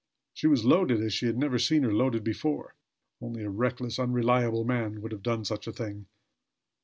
She 0.33 0.47
was 0.47 0.65
loaded 0.65 0.99
as 1.03 1.15
he 1.17 1.27
had 1.27 1.37
never 1.37 1.59
seen 1.59 1.83
her 1.83 1.93
loaded 1.93 2.23
before. 2.23 2.73
Only 3.21 3.43
a 3.43 3.51
reckless, 3.51 3.99
unreliable 3.99 4.63
man 4.63 4.99
could 4.99 5.11
have 5.11 5.21
done 5.21 5.45
such 5.45 5.67
a 5.67 5.71
thing. 5.71 6.07